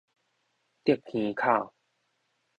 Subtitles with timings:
[0.83, 1.75] 竹坑口